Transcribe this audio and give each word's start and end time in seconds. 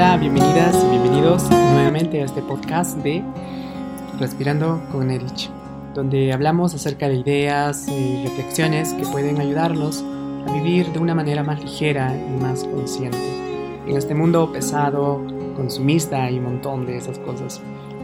Hola, 0.00 0.16
bienvenidas 0.16 0.76
y 0.84 0.90
bienvenidos 0.90 1.50
nuevamente 1.50 2.22
a 2.22 2.24
este 2.24 2.40
podcast 2.40 2.98
de 2.98 3.20
Respirando 4.20 4.80
con 4.92 5.10
Erich, 5.10 5.50
donde 5.92 6.32
hablamos 6.32 6.72
acerca 6.72 7.08
de 7.08 7.16
ideas 7.16 7.88
y 7.88 8.22
reflexiones 8.22 8.92
que 8.92 9.02
pueden 9.02 9.40
ayudarnos 9.40 10.04
a 10.46 10.52
vivir 10.52 10.92
de 10.92 11.00
una 11.00 11.16
manera 11.16 11.42
más 11.42 11.60
ligera 11.60 12.16
y 12.16 12.40
más 12.40 12.62
consciente 12.62 13.18
en 13.88 13.96
este 13.96 14.14
mundo 14.14 14.52
pesado, 14.52 15.26
consumista 15.56 16.30
y 16.30 16.38
un 16.38 16.44
montón 16.44 16.86
de 16.86 16.96
esas 16.96 17.18
cosas. 17.18 17.60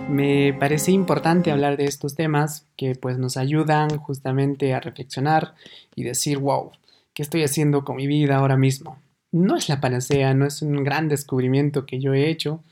Me 0.09 0.53
parece 0.53 0.91
importante 0.91 1.53
hablar 1.53 1.77
de 1.77 1.85
estos 1.85 2.17
temas 2.17 2.67
que 2.77 2.97
pues 2.97 3.19
nos 3.19 3.37
ayudan 3.37 3.99
justamente 3.99 4.75
a 4.75 4.81
reflexionar 4.81 5.55
y 5.95 6.03
decir, 6.03 6.39
wow, 6.39 6.73
¿qué 7.13 7.23
estoy 7.23 7.45
haciendo 7.45 7.85
con 7.85 7.95
mi 7.95 8.09
vida 8.09 8.39
ahora 8.39 8.57
mismo? 8.57 8.99
No 9.35 9.57
es 9.57 9.69
la 9.69 9.81
panacea, 9.81 10.33
no 10.33 10.47
es 10.47 10.63
un 10.63 10.85
gran 10.85 11.09
descubrimiento 11.09 11.87
que 11.87 11.99
yo 11.99 12.15
he 12.15 12.31
hecho, 12.31 12.63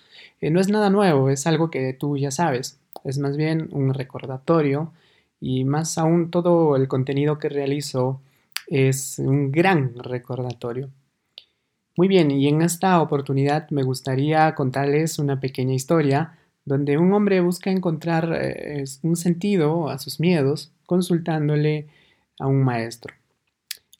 eh, 0.41 0.51
no 0.51 0.61
es 0.61 0.69
nada 0.69 0.91
nuevo, 0.91 1.29
es 1.29 1.47
algo 1.48 1.71
que 1.71 1.93
tú 1.93 2.16
ya 2.16 2.30
sabes, 2.30 2.79
es 3.02 3.19
más 3.19 3.37
bien 3.37 3.69
un 3.73 3.93
recordatorio 3.93 4.93
y 5.41 5.65
más 5.65 5.98
aún 5.98 6.30
todo 6.30 6.77
el 6.77 6.87
contenido 6.87 7.41
que 7.41 7.48
realizo 7.48 8.21
es 8.69 9.19
un 9.19 9.51
gran 9.51 9.98
recordatorio. 9.98 10.88
Muy 11.97 12.07
bien, 12.07 12.30
y 12.30 12.47
en 12.47 12.63
esta 12.63 13.02
oportunidad 13.02 13.69
me 13.71 13.83
gustaría 13.83 14.55
contarles 14.55 15.19
una 15.19 15.41
pequeña 15.41 15.74
historia 15.74 16.38
donde 16.65 16.97
un 16.97 17.13
hombre 17.13 17.41
busca 17.41 17.73
encontrar 17.73 18.38
eh, 18.41 18.85
un 19.02 19.16
sentido 19.16 19.88
a 19.88 19.99
sus 19.99 20.21
miedos 20.21 20.71
consultándole 20.87 21.88
a 22.38 22.47
un 22.47 22.63
maestro. 22.63 23.13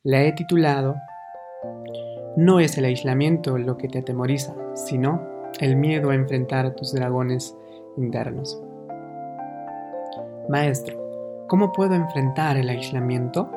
La 0.05 0.23
he 0.23 0.33
titulado 0.33 0.95
no 2.37 2.61
es 2.61 2.79
el 2.79 2.87
aislamiento 2.87 3.59
lo 3.59 3.77
que 3.77 3.89
te 3.89 3.99
atemoriza, 3.99 4.55
sino 4.75 5.21
el 5.61 5.77
miedo 5.77 6.11
a 6.11 6.15
enfrentar 6.15 6.67
a 6.67 6.75
tus 6.75 6.93
dragones 6.93 7.57
internos. 7.97 8.61
Maestro, 10.49 11.47
¿cómo 11.47 11.73
puedo 11.73 11.95
enfrentar 11.95 12.57
el 12.57 12.69
aislamiento? 12.69 13.51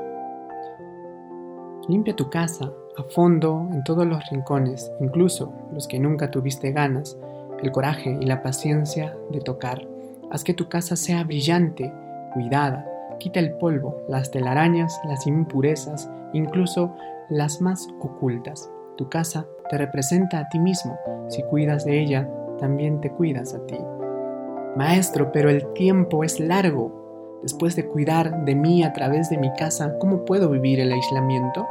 Limpia 1.87 2.15
tu 2.15 2.29
casa 2.29 2.71
a 2.97 3.03
fondo 3.03 3.67
en 3.71 3.83
todos 3.83 4.05
los 4.05 4.23
rincones, 4.29 4.91
incluso 4.99 5.53
los 5.71 5.87
que 5.87 5.99
nunca 5.99 6.31
tuviste 6.31 6.71
ganas, 6.71 7.17
el 7.61 7.71
coraje 7.71 8.17
y 8.19 8.25
la 8.25 8.41
paciencia 8.41 9.15
de 9.31 9.39
tocar. 9.39 9.87
Haz 10.31 10.43
que 10.43 10.53
tu 10.53 10.67
casa 10.67 10.95
sea 10.95 11.23
brillante, 11.23 11.93
cuidada. 12.33 12.85
Quita 13.19 13.39
el 13.39 13.53
polvo, 13.53 14.03
las 14.09 14.31
telarañas, 14.31 14.99
las 15.05 15.25
impurezas, 15.27 16.09
incluso 16.33 16.93
las 17.29 17.61
más 17.61 17.87
ocultas. 17.99 18.69
Tu 18.97 19.09
casa 19.09 19.45
te 19.69 19.77
representa 19.77 20.39
a 20.39 20.49
ti 20.49 20.59
mismo. 20.59 20.97
Si 21.27 21.43
cuidas 21.43 21.85
de 21.85 22.01
ella, 22.01 22.29
también 22.59 23.01
te 23.01 23.11
cuidas 23.11 23.53
a 23.53 23.65
ti. 23.65 23.77
Maestro, 24.75 25.31
pero 25.31 25.49
el 25.49 25.73
tiempo 25.73 26.23
es 26.23 26.39
largo. 26.39 27.39
Después 27.41 27.75
de 27.75 27.87
cuidar 27.87 28.45
de 28.45 28.55
mí 28.55 28.83
a 28.83 28.93
través 28.93 29.29
de 29.29 29.37
mi 29.37 29.51
casa, 29.53 29.97
¿cómo 29.99 30.25
puedo 30.25 30.49
vivir 30.49 30.79
el 30.79 30.91
aislamiento? 30.91 31.67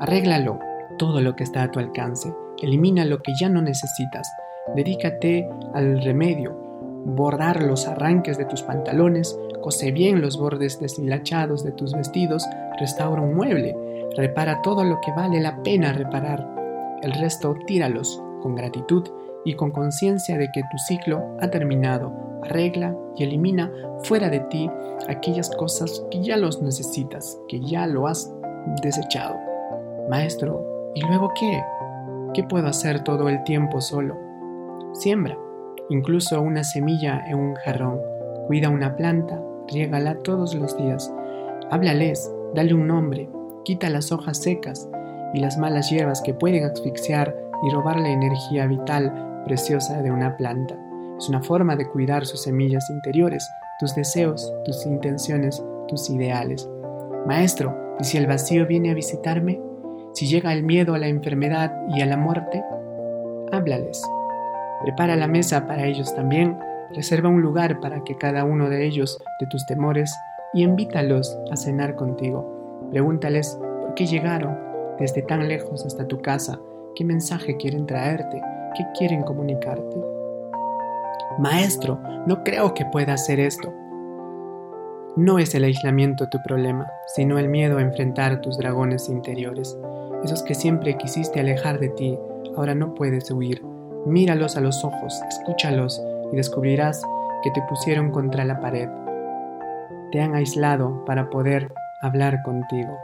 Arréglalo 0.00 0.58
todo 0.98 1.20
lo 1.20 1.36
que 1.36 1.44
está 1.44 1.62
a 1.62 1.70
tu 1.70 1.78
alcance. 1.78 2.32
Elimina 2.62 3.04
lo 3.04 3.22
que 3.22 3.32
ya 3.38 3.48
no 3.48 3.62
necesitas. 3.62 4.30
Dedícate 4.74 5.48
al 5.74 6.02
remedio. 6.02 6.54
Bordar 7.04 7.62
los 7.62 7.86
arranques 7.86 8.36
de 8.36 8.46
tus 8.46 8.62
pantalones, 8.62 9.38
cose 9.62 9.92
bien 9.92 10.20
los 10.20 10.38
bordes 10.38 10.80
deshilachados 10.80 11.62
de 11.62 11.72
tus 11.72 11.94
vestidos, 11.94 12.48
restaura 12.80 13.22
un 13.22 13.34
mueble, 13.34 13.76
Repara 14.16 14.62
todo 14.62 14.82
lo 14.82 14.98
que 15.02 15.12
vale 15.12 15.40
la 15.40 15.62
pena 15.62 15.92
reparar. 15.92 16.46
El 17.02 17.12
resto 17.12 17.54
tíralos 17.66 18.22
con 18.42 18.54
gratitud 18.54 19.04
y 19.44 19.54
con 19.54 19.70
conciencia 19.70 20.38
de 20.38 20.50
que 20.52 20.62
tu 20.62 20.78
ciclo 20.78 21.36
ha 21.40 21.48
terminado. 21.48 22.12
Arregla 22.42 22.96
y 23.16 23.24
elimina 23.24 23.70
fuera 24.04 24.30
de 24.30 24.40
ti 24.40 24.70
aquellas 25.08 25.50
cosas 25.50 26.02
que 26.10 26.22
ya 26.22 26.36
los 26.38 26.62
necesitas, 26.62 27.38
que 27.48 27.60
ya 27.60 27.86
lo 27.86 28.06
has 28.06 28.32
desechado. 28.82 29.36
Maestro, 30.08 30.92
¿y 30.94 31.02
luego 31.02 31.30
qué? 31.38 31.62
¿Qué 32.32 32.42
puedo 32.44 32.68
hacer 32.68 33.04
todo 33.04 33.28
el 33.28 33.42
tiempo 33.44 33.80
solo? 33.82 34.16
Siembra, 34.94 35.36
incluso 35.90 36.40
una 36.40 36.64
semilla 36.64 37.22
en 37.28 37.38
un 37.38 37.54
jarrón. 37.56 38.00
Cuida 38.46 38.70
una 38.70 38.96
planta, 38.96 39.42
riégala 39.68 40.16
todos 40.22 40.54
los 40.54 40.76
días. 40.78 41.12
Háblales, 41.70 42.32
dale 42.54 42.72
un 42.72 42.86
nombre, 42.86 43.28
quita 43.66 43.90
las 43.90 44.12
hojas 44.12 44.38
secas 44.38 44.88
y 45.34 45.40
las 45.40 45.58
malas 45.58 45.90
hierbas 45.90 46.22
que 46.22 46.32
pueden 46.32 46.64
asfixiar 46.64 47.36
y 47.64 47.70
robar 47.70 47.98
la 47.98 48.10
energía 48.10 48.64
vital 48.68 49.42
preciosa 49.44 50.02
de 50.02 50.10
una 50.12 50.36
planta. 50.36 50.78
Es 51.18 51.28
una 51.28 51.42
forma 51.42 51.74
de 51.74 51.88
cuidar 51.88 52.24
sus 52.26 52.44
semillas 52.44 52.88
interiores, 52.90 53.50
tus 53.80 53.92
deseos, 53.96 54.52
tus 54.64 54.86
intenciones, 54.86 55.60
tus 55.88 56.08
ideales. 56.10 56.68
Maestro, 57.26 57.76
¿y 57.98 58.04
si 58.04 58.18
el 58.18 58.28
vacío 58.28 58.68
viene 58.68 58.92
a 58.92 58.94
visitarme? 58.94 59.60
Si 60.14 60.28
llega 60.28 60.52
el 60.52 60.62
miedo 60.62 60.94
a 60.94 60.98
la 60.98 61.08
enfermedad 61.08 61.74
y 61.88 62.02
a 62.02 62.06
la 62.06 62.16
muerte, 62.16 62.62
háblales. 63.50 64.00
Prepara 64.82 65.16
la 65.16 65.26
mesa 65.26 65.66
para 65.66 65.86
ellos 65.86 66.14
también, 66.14 66.56
reserva 66.94 67.28
un 67.28 67.42
lugar 67.42 67.80
para 67.80 68.04
que 68.04 68.16
cada 68.16 68.44
uno 68.44 68.70
de 68.70 68.86
ellos 68.86 69.18
de 69.40 69.46
tus 69.48 69.66
temores 69.66 70.14
y 70.54 70.62
invítalos 70.62 71.36
a 71.50 71.56
cenar 71.56 71.96
contigo. 71.96 72.55
Pregúntales 72.90 73.58
por 73.80 73.94
qué 73.94 74.06
llegaron 74.06 74.56
desde 74.98 75.22
tan 75.22 75.48
lejos 75.48 75.84
hasta 75.84 76.06
tu 76.06 76.20
casa, 76.20 76.58
qué 76.94 77.04
mensaje 77.04 77.56
quieren 77.56 77.86
traerte, 77.86 78.40
qué 78.76 78.84
quieren 78.98 79.22
comunicarte. 79.22 80.00
Maestro, 81.38 81.98
no 82.26 82.42
creo 82.44 82.72
que 82.72 82.86
pueda 82.86 83.14
hacer 83.14 83.40
esto. 83.40 83.72
No 85.16 85.38
es 85.38 85.54
el 85.54 85.64
aislamiento 85.64 86.28
tu 86.28 86.42
problema, 86.42 86.90
sino 87.14 87.38
el 87.38 87.48
miedo 87.48 87.78
a 87.78 87.82
enfrentar 87.82 88.40
tus 88.40 88.58
dragones 88.58 89.08
interiores, 89.08 89.78
esos 90.24 90.42
que 90.42 90.54
siempre 90.54 90.96
quisiste 90.96 91.40
alejar 91.40 91.78
de 91.78 91.88
ti, 91.90 92.18
ahora 92.56 92.74
no 92.74 92.94
puedes 92.94 93.30
huir. 93.30 93.62
Míralos 94.06 94.56
a 94.56 94.60
los 94.60 94.84
ojos, 94.84 95.20
escúchalos 95.28 96.02
y 96.32 96.36
descubrirás 96.36 97.02
que 97.42 97.50
te 97.50 97.62
pusieron 97.62 98.10
contra 98.10 98.44
la 98.44 98.60
pared. 98.60 98.88
Te 100.12 100.20
han 100.20 100.34
aislado 100.34 101.04
para 101.04 101.28
poder 101.30 101.72
hablar 102.02 102.42
contigo, 102.42 102.96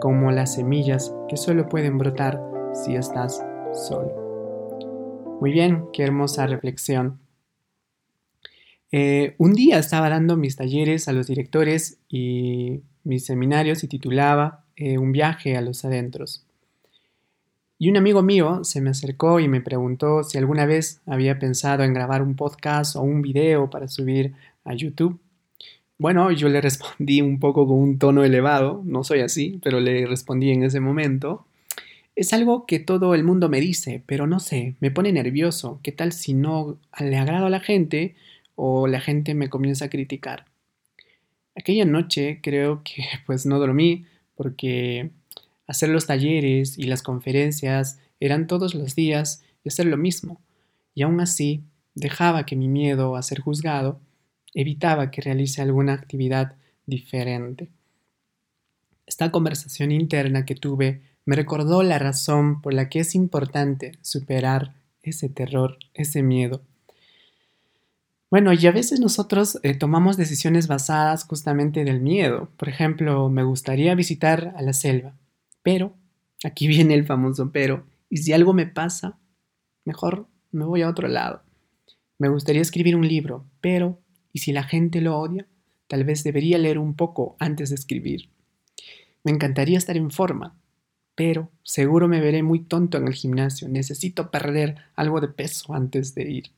como 0.00 0.30
las 0.30 0.54
semillas 0.54 1.14
que 1.28 1.36
solo 1.36 1.68
pueden 1.68 1.98
brotar 1.98 2.40
si 2.72 2.94
estás 2.96 3.44
solo. 3.72 5.38
Muy 5.40 5.52
bien, 5.52 5.84
qué 5.92 6.02
hermosa 6.02 6.46
reflexión. 6.46 7.20
Eh, 8.90 9.34
un 9.38 9.52
día 9.52 9.78
estaba 9.78 10.08
dando 10.08 10.36
mis 10.36 10.56
talleres 10.56 11.08
a 11.08 11.12
los 11.12 11.26
directores 11.26 11.98
y 12.08 12.82
mis 13.04 13.26
seminarios 13.26 13.84
y 13.84 13.88
titulaba 13.88 14.64
eh, 14.76 14.98
Un 14.98 15.12
viaje 15.12 15.56
a 15.56 15.60
los 15.60 15.84
adentros. 15.84 16.44
Y 17.78 17.88
un 17.90 17.96
amigo 17.96 18.22
mío 18.22 18.64
se 18.64 18.80
me 18.80 18.90
acercó 18.90 19.38
y 19.38 19.46
me 19.46 19.60
preguntó 19.60 20.24
si 20.24 20.36
alguna 20.36 20.66
vez 20.66 21.00
había 21.06 21.38
pensado 21.38 21.84
en 21.84 21.94
grabar 21.94 22.22
un 22.22 22.34
podcast 22.34 22.96
o 22.96 23.02
un 23.02 23.22
video 23.22 23.70
para 23.70 23.86
subir 23.86 24.34
a 24.64 24.74
YouTube. 24.74 25.20
Bueno, 25.98 26.30
yo 26.30 26.48
le 26.48 26.60
respondí 26.60 27.20
un 27.22 27.40
poco 27.40 27.66
con 27.66 27.76
un 27.76 27.98
tono 27.98 28.22
elevado, 28.22 28.82
no 28.84 29.02
soy 29.02 29.20
así, 29.20 29.58
pero 29.64 29.80
le 29.80 30.06
respondí 30.06 30.50
en 30.52 30.62
ese 30.62 30.78
momento. 30.78 31.44
Es 32.14 32.32
algo 32.32 32.66
que 32.66 32.78
todo 32.78 33.14
el 33.14 33.24
mundo 33.24 33.48
me 33.48 33.60
dice, 33.60 34.02
pero 34.06 34.28
no 34.28 34.38
sé, 34.38 34.76
me 34.78 34.92
pone 34.92 35.12
nervioso. 35.12 35.80
¿Qué 35.82 35.90
tal 35.90 36.12
si 36.12 36.34
no 36.34 36.78
le 37.00 37.16
agrado 37.16 37.46
a 37.46 37.50
la 37.50 37.58
gente 37.58 38.14
o 38.54 38.86
la 38.86 39.00
gente 39.00 39.34
me 39.34 39.50
comienza 39.50 39.86
a 39.86 39.90
criticar? 39.90 40.44
Aquella 41.56 41.84
noche 41.84 42.38
creo 42.42 42.82
que 42.84 43.02
pues 43.26 43.44
no 43.44 43.58
dormí 43.58 44.04
porque 44.36 45.10
hacer 45.66 45.88
los 45.88 46.06
talleres 46.06 46.78
y 46.78 46.84
las 46.84 47.02
conferencias 47.02 48.00
eran 48.20 48.46
todos 48.46 48.76
los 48.76 48.94
días 48.94 49.42
y 49.64 49.68
hacer 49.68 49.86
lo 49.86 49.96
mismo. 49.96 50.40
Y 50.94 51.02
aún 51.02 51.20
así 51.20 51.62
dejaba 51.96 52.46
que 52.46 52.54
mi 52.54 52.68
miedo 52.68 53.16
a 53.16 53.22
ser 53.22 53.40
juzgado 53.40 54.00
evitaba 54.60 55.12
que 55.12 55.22
realice 55.22 55.62
alguna 55.62 55.92
actividad 55.92 56.56
diferente. 56.84 57.68
Esta 59.06 59.30
conversación 59.30 59.92
interna 59.92 60.44
que 60.44 60.56
tuve 60.56 61.00
me 61.24 61.36
recordó 61.36 61.84
la 61.84 62.00
razón 62.00 62.60
por 62.60 62.74
la 62.74 62.88
que 62.88 62.98
es 62.98 63.14
importante 63.14 63.92
superar 64.02 64.74
ese 65.02 65.28
terror, 65.28 65.78
ese 65.94 66.24
miedo. 66.24 66.62
Bueno, 68.30 68.52
y 68.52 68.66
a 68.66 68.72
veces 68.72 68.98
nosotros 68.98 69.60
eh, 69.62 69.74
tomamos 69.74 70.16
decisiones 70.16 70.66
basadas 70.66 71.24
justamente 71.24 71.84
del 71.84 72.00
miedo. 72.00 72.50
Por 72.56 72.68
ejemplo, 72.68 73.28
me 73.30 73.44
gustaría 73.44 73.94
visitar 73.94 74.54
a 74.56 74.62
la 74.62 74.72
selva, 74.72 75.14
pero, 75.62 75.94
aquí 76.42 76.66
viene 76.74 76.94
el 76.94 77.06
famoso 77.06 77.52
pero, 77.52 77.86
y 78.10 78.16
si 78.16 78.32
algo 78.32 78.54
me 78.54 78.66
pasa, 78.66 79.18
mejor 79.84 80.26
me 80.50 80.64
voy 80.64 80.82
a 80.82 80.88
otro 80.88 81.06
lado. 81.06 81.42
Me 82.18 82.28
gustaría 82.28 82.60
escribir 82.60 82.96
un 82.96 83.06
libro, 83.06 83.46
pero 83.60 84.00
y 84.32 84.40
si 84.40 84.52
la 84.52 84.62
gente 84.62 85.00
lo 85.00 85.18
odia, 85.18 85.46
tal 85.86 86.04
vez 86.04 86.24
debería 86.24 86.58
leer 86.58 86.78
un 86.78 86.94
poco 86.94 87.36
antes 87.38 87.70
de 87.70 87.74
escribir. 87.74 88.28
Me 89.24 89.32
encantaría 89.32 89.78
estar 89.78 89.96
en 89.96 90.10
forma, 90.10 90.54
pero 91.14 91.50
seguro 91.64 92.08
me 92.08 92.20
veré 92.20 92.42
muy 92.42 92.60
tonto 92.60 92.98
en 92.98 93.08
el 93.08 93.14
gimnasio. 93.14 93.68
Necesito 93.68 94.30
perder 94.30 94.76
algo 94.94 95.20
de 95.20 95.28
peso 95.28 95.74
antes 95.74 96.14
de 96.14 96.30
ir. 96.30 96.50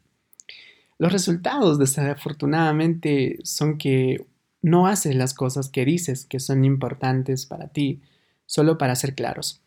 Los 0.99 1.12
resultados, 1.12 1.78
desafortunadamente, 1.78 3.38
son 3.43 3.78
que 3.78 4.26
no 4.61 4.87
haces 4.87 5.14
las 5.14 5.32
cosas 5.32 5.70
que 5.70 5.87
dices 5.87 6.26
que 6.26 6.40
son 6.40 6.64
importantes 6.64 7.46
para 7.46 7.69
ti, 7.69 8.00
solo 8.44 8.76
para 8.76 8.94
ser 8.96 9.14
claros. 9.14 9.62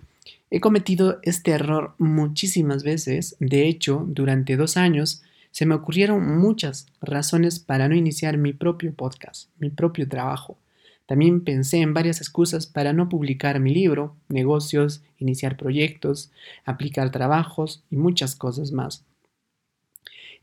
He 0.51 0.59
cometido 0.59 1.19
este 1.23 1.51
error 1.51 1.95
muchísimas 1.97 2.83
veces, 2.83 3.35
de 3.39 3.67
hecho, 3.67 4.05
durante 4.07 4.55
dos 4.55 4.77
años 4.77 5.23
se 5.53 5.67
me 5.67 5.75
ocurrieron 5.75 6.39
muchas 6.39 6.87
razones 6.99 7.59
para 7.59 7.87
no 7.87 7.95
iniciar 7.95 8.39
mi 8.39 8.53
propio 8.53 8.91
podcast, 8.91 9.51
mi 9.59 9.69
propio 9.69 10.09
trabajo. 10.09 10.57
También 11.05 11.43
pensé 11.43 11.77
en 11.77 11.93
varias 11.93 12.21
excusas 12.21 12.65
para 12.65 12.91
no 12.91 13.07
publicar 13.07 13.59
mi 13.59 13.71
libro, 13.71 14.15
negocios, 14.29 15.03
iniciar 15.19 15.55
proyectos, 15.55 16.31
aplicar 16.65 17.11
trabajos 17.11 17.83
y 17.91 17.97
muchas 17.97 18.35
cosas 18.35 18.71
más. 18.71 19.05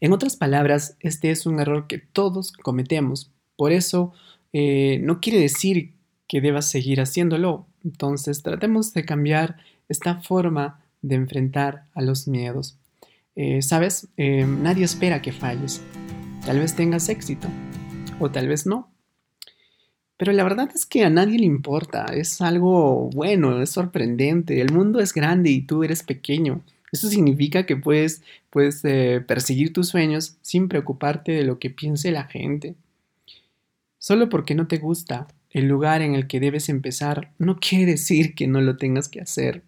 En 0.00 0.12
otras 0.12 0.36
palabras, 0.36 0.96
este 1.00 1.32
es 1.32 1.44
un 1.44 1.58
error 1.58 1.88
que 1.88 1.98
todos 1.98 2.52
cometemos. 2.52 3.32
Por 3.56 3.72
eso, 3.72 4.12
eh, 4.52 5.00
no 5.02 5.20
quiere 5.20 5.40
decir 5.40 5.92
que 6.28 6.40
debas 6.40 6.70
seguir 6.70 7.00
haciéndolo. 7.00 7.66
Entonces, 7.82 8.44
tratemos 8.44 8.94
de 8.94 9.04
cambiar 9.04 9.56
esta 9.88 10.20
forma 10.20 10.84
de 11.02 11.16
enfrentar 11.16 11.86
a 11.94 12.00
los 12.00 12.28
miedos. 12.28 12.79
Eh, 13.42 13.62
Sabes, 13.62 14.06
eh, 14.19 14.44
nadie 14.44 14.84
espera 14.84 15.22
que 15.22 15.32
falles. 15.32 15.81
Tal 16.44 16.58
vez 16.58 16.76
tengas 16.76 17.08
éxito 17.08 17.48
o 18.19 18.31
tal 18.31 18.48
vez 18.48 18.66
no. 18.66 18.90
Pero 20.19 20.32
la 20.32 20.44
verdad 20.44 20.69
es 20.75 20.84
que 20.84 21.04
a 21.04 21.08
nadie 21.08 21.38
le 21.38 21.46
importa. 21.46 22.04
Es 22.12 22.42
algo 22.42 23.08
bueno, 23.14 23.62
es 23.62 23.70
sorprendente. 23.70 24.60
El 24.60 24.75
mundo 24.75 25.00
es 25.00 25.14
grande 25.14 25.48
y 25.48 25.62
tú 25.62 25.82
eres 25.84 26.02
pequeño. 26.02 26.60
Eso 26.92 27.08
significa 27.08 27.64
que 27.64 27.76
puedes, 27.76 28.22
puedes 28.50 28.84
eh, 28.84 29.25
perseguir 29.26 29.72
tus 29.72 29.88
sueños 29.88 30.37
sin 30.42 30.69
preocuparte 30.69 31.32
de 31.32 31.44
lo 31.44 31.58
que 31.58 31.70
piense 31.70 32.10
la 32.10 32.25
gente. 32.25 32.75
Solo 33.96 34.28
porque 34.28 34.54
no 34.54 34.66
te 34.66 34.76
gusta 34.76 35.28
el 35.48 35.66
lugar 35.66 36.02
en 36.02 36.14
el 36.14 36.26
que 36.26 36.40
debes 36.40 36.69
empezar, 36.69 37.32
no 37.38 37.56
quiere 37.56 37.92
decir 37.92 38.34
que 38.34 38.46
no 38.46 38.60
lo 38.60 38.76
tengas 38.76 39.08
que 39.08 39.22
hacer. 39.22 39.62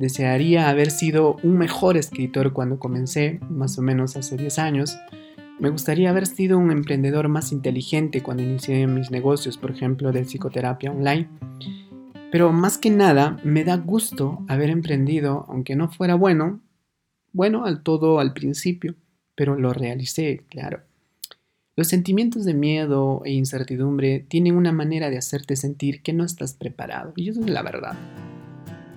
Desearía 0.00 0.70
haber 0.70 0.90
sido 0.90 1.36
un 1.42 1.58
mejor 1.58 1.98
escritor 1.98 2.54
cuando 2.54 2.78
comencé, 2.78 3.38
más 3.50 3.78
o 3.78 3.82
menos 3.82 4.16
hace 4.16 4.38
10 4.38 4.58
años. 4.58 4.96
Me 5.58 5.68
gustaría 5.68 6.08
haber 6.08 6.26
sido 6.26 6.56
un 6.56 6.70
emprendedor 6.70 7.28
más 7.28 7.52
inteligente 7.52 8.22
cuando 8.22 8.42
inicié 8.42 8.86
mis 8.86 9.10
negocios, 9.10 9.58
por 9.58 9.72
ejemplo, 9.72 10.10
de 10.10 10.24
psicoterapia 10.24 10.90
online. 10.90 11.28
Pero 12.32 12.50
más 12.50 12.78
que 12.78 12.88
nada, 12.88 13.36
me 13.44 13.62
da 13.62 13.76
gusto 13.76 14.42
haber 14.48 14.70
emprendido, 14.70 15.44
aunque 15.50 15.76
no 15.76 15.90
fuera 15.90 16.14
bueno, 16.14 16.62
bueno 17.34 17.66
al 17.66 17.82
todo 17.82 18.20
al 18.20 18.32
principio, 18.32 18.94
pero 19.34 19.54
lo 19.54 19.74
realicé, 19.74 20.44
claro. 20.48 20.80
Los 21.76 21.88
sentimientos 21.88 22.46
de 22.46 22.54
miedo 22.54 23.20
e 23.26 23.32
incertidumbre 23.32 24.24
tienen 24.26 24.56
una 24.56 24.72
manera 24.72 25.10
de 25.10 25.18
hacerte 25.18 25.56
sentir 25.56 26.00
que 26.00 26.14
no 26.14 26.24
estás 26.24 26.54
preparado, 26.54 27.12
y 27.16 27.28
eso 27.28 27.40
es 27.40 27.50
la 27.50 27.62
verdad. 27.62 27.98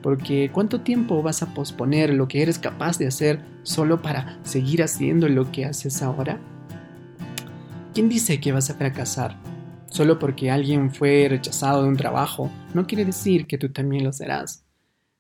Porque 0.03 0.51
¿cuánto 0.51 0.81
tiempo 0.81 1.23
vas 1.23 1.41
a 1.41 1.53
posponer 1.53 2.13
lo 2.13 2.27
que 2.27 2.41
eres 2.41 2.59
capaz 2.59 2.99
de 2.99 3.07
hacer 3.07 3.39
solo 3.63 4.01
para 4.01 4.37
seguir 4.43 4.83
haciendo 4.83 5.29
lo 5.29 5.49
que 5.51 5.63
haces 5.63 6.03
ahora? 6.03 6.39
¿Quién 7.93 8.09
dice 8.09 8.41
que 8.41 8.51
vas 8.51 8.69
a 8.69 8.75
fracasar? 8.75 9.39
Solo 9.87 10.19
porque 10.19 10.51
alguien 10.51 10.91
fue 10.91 11.27
rechazado 11.29 11.83
de 11.83 11.87
un 11.87 11.95
trabajo, 11.95 12.51
no 12.73 12.85
quiere 12.85 13.05
decir 13.05 13.47
que 13.47 13.57
tú 13.57 13.69
también 13.69 14.03
lo 14.03 14.11
serás. 14.11 14.65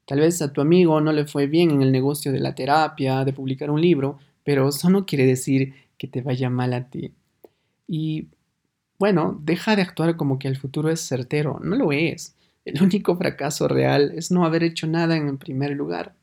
Tal 0.05 0.19
vez 0.19 0.41
a 0.41 0.51
tu 0.51 0.59
amigo 0.59 0.99
no 0.99 1.13
le 1.13 1.25
fue 1.25 1.47
bien 1.47 1.71
en 1.71 1.81
el 1.81 1.93
negocio 1.93 2.33
de 2.33 2.41
la 2.41 2.53
terapia, 2.53 3.23
de 3.23 3.31
publicar 3.31 3.71
un 3.71 3.79
libro, 3.79 4.19
pero 4.43 4.67
eso 4.67 4.89
no 4.89 5.05
quiere 5.05 5.25
decir 5.25 5.73
que 5.97 6.07
te 6.07 6.21
vaya 6.21 6.49
mal 6.49 6.73
a 6.73 6.89
ti. 6.89 7.13
Y 7.87 8.27
bueno, 8.99 9.39
deja 9.43 9.77
de 9.77 9.81
actuar 9.81 10.17
como 10.17 10.39
que 10.39 10.49
el 10.49 10.57
futuro 10.57 10.89
es 10.89 10.99
certero, 10.99 11.61
no 11.63 11.77
lo 11.77 11.93
es. 11.93 12.35
El 12.65 12.81
único 12.81 13.15
fracaso 13.17 13.67
real 13.67 14.13
es 14.15 14.31
no 14.31 14.45
haber 14.45 14.63
hecho 14.63 14.87
nada 14.87 15.17
en 15.17 15.27
el 15.27 15.37
primer 15.37 15.71
lugar. 15.71 16.15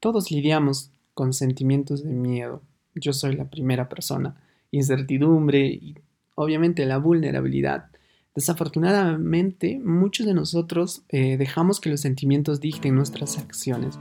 Todos 0.00 0.30
lidiamos 0.30 0.90
con 1.12 1.32
sentimientos 1.32 2.02
de 2.02 2.12
miedo. 2.12 2.62
Yo 2.94 3.12
soy 3.12 3.36
la 3.36 3.44
primera 3.44 3.88
persona. 3.88 4.36
Incertidumbre 4.70 5.66
y 5.66 5.98
obviamente 6.34 6.86
la 6.86 6.98
vulnerabilidad. 6.98 7.86
Desafortunadamente, 8.34 9.78
muchos 9.82 10.26
de 10.26 10.34
nosotros 10.34 11.02
eh, 11.08 11.36
dejamos 11.36 11.80
que 11.80 11.90
los 11.90 12.00
sentimientos 12.00 12.60
dicten 12.60 12.94
nuestras 12.94 13.38
acciones. 13.38 13.98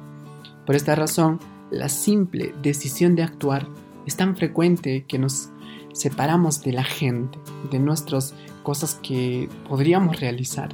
Por 0.65 0.75
esta 0.75 0.95
razón, 0.95 1.39
la 1.71 1.89
simple 1.89 2.53
decisión 2.61 3.15
de 3.15 3.23
actuar 3.23 3.67
es 4.05 4.15
tan 4.17 4.35
frecuente 4.35 5.05
que 5.07 5.19
nos 5.19 5.49
separamos 5.93 6.61
de 6.63 6.73
la 6.73 6.83
gente, 6.83 7.39
de 7.71 7.79
nuestras 7.79 8.33
cosas 8.63 8.95
que 8.95 9.49
podríamos 9.67 10.19
realizar. 10.19 10.69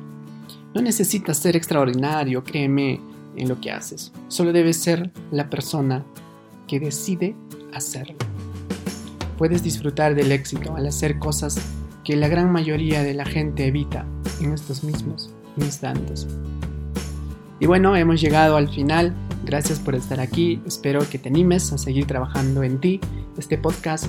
No 0.74 0.82
necesitas 0.82 1.38
ser 1.38 1.56
extraordinario, 1.56 2.44
créeme 2.44 3.00
en 3.36 3.50
lo 3.50 3.60
que 3.60 3.72
haces. 3.72 4.12
Solo 4.28 4.54
debes 4.54 4.78
ser 4.78 5.12
la 5.32 5.50
persona 5.50 6.06
que 6.68 6.80
decide 6.80 7.36
hacerlo 7.74 8.16
puedes 9.42 9.64
disfrutar 9.64 10.14
del 10.14 10.32
éxito 10.32 10.76
al 10.76 10.86
hacer 10.86 11.18
cosas 11.18 11.60
que 12.04 12.16
la 12.16 12.28
gran 12.28 12.52
mayoría 12.52 13.02
de 13.02 13.16
la 13.16 13.26
gente 13.26 13.66
evita 13.66 14.06
en 14.40 14.54
estos 14.54 14.84
mismos 14.84 15.34
instantes. 15.58 16.28
Y 17.60 17.66
bueno, 17.66 17.96
hemos 17.96 18.22
llegado 18.22 18.56
al 18.56 18.70
final. 18.70 19.16
Gracias 19.44 19.80
por 19.80 19.96
estar 19.96 20.20
aquí. 20.20 20.62
Espero 20.68 21.00
que 21.10 21.18
te 21.18 21.30
animes 21.30 21.74
a 21.74 21.80
seguir 21.80 22.06
trabajando 22.06 22.62
en 22.62 22.80
ti. 22.80 23.00
Este 23.36 23.58
podcast 23.58 24.06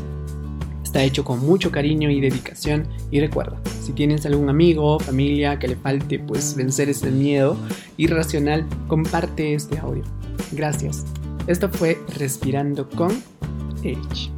está 0.93 1.05
hecho 1.05 1.25
con 1.25 1.41
mucho 1.41 1.73
cariño 1.73 2.11
y 2.11 2.21
dedicación. 2.21 2.87
Y 3.11 3.21
recuerda, 3.21 3.59
si 3.83 3.93
tienes 3.93 4.27
algún 4.27 4.51
amigo 4.51 5.01
familia 5.01 5.59
que 5.59 5.69
le 5.69 5.77
falte 5.77 6.19
pues 6.19 6.55
vencer 6.55 6.91
ese 6.91 7.11
miedo 7.11 7.57
irracional, 7.97 8.67
comparte 8.89 9.55
este 9.55 9.79
audio. 9.79 10.05
Gracias. 10.53 11.07
Esto 11.47 11.71
fue 11.71 11.99
Respirando 12.19 12.91
con 12.91 13.11
H. 13.79 14.31